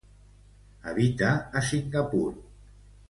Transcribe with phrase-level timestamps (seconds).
[0.87, 1.29] Habita
[1.61, 2.33] a Singapur.